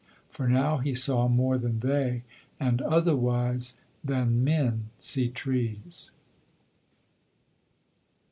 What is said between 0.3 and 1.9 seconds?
now he saw more than